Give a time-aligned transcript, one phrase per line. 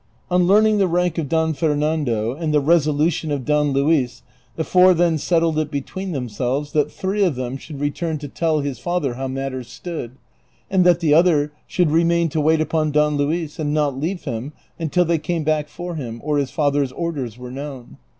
[0.31, 4.23] On learning the rank of Don Fer nando and the resolution of Don Li; is
[4.55, 8.61] the four then settled it between themselves that three of them should return to tell
[8.61, 10.17] his father how matters stood,
[10.71, 14.53] and that the other should remain to wait upon Don Luis and not leave him
[14.79, 17.97] until they came back for him, or his father's orders were known.